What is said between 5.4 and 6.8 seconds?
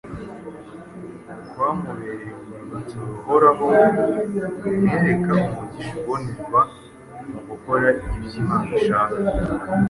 umugisha ubonerwa